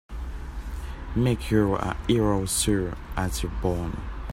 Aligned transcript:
Make 1.15 1.51
you're 1.51 1.75
a 1.75 1.95
hero 2.07 2.47
sure 2.47 2.97
as 3.15 3.43
you're 3.43 3.51
born! 3.61 4.01